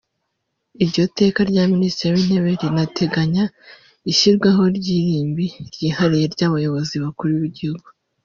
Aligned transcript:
Iryo 0.83 1.03
teka 1.17 1.39
rya 1.49 1.63
Minisitiri 1.73 2.09
w’Intebe 2.15 2.49
rinateganya 2.61 3.43
ishyirwaho 4.11 4.61
ry’irimbi 4.77 5.45
ryihariye 5.73 6.25
ry’Abayobozi 6.33 6.95
bakuru 7.05 7.33
b’igihugu 7.43 7.87